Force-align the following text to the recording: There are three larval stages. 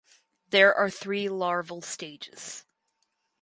There 0.49 0.73
are 0.73 0.89
three 0.89 1.29
larval 1.29 1.83
stages. 1.83 2.65